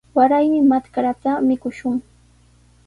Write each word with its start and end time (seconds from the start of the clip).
Waraymi 0.17 0.59
matrkata 0.69 1.31
mikushun. 1.47 1.95